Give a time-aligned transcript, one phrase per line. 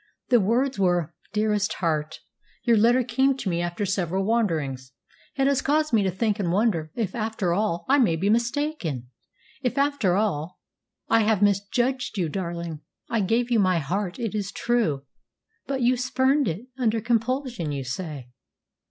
[0.29, 2.21] The words were: "DEAREST HEART,
[2.63, 4.93] Your letter came to me after several wanderings.
[5.35, 8.27] It has caused me to think and to wonder if, after all, I may be
[8.27, 9.09] mistaken
[9.61, 10.59] if, after all,
[11.07, 12.81] I have misjudged you, darling.
[13.11, 15.03] I gave you my heart, it is true.
[15.67, 18.29] But you spurned it under compulsion, you say!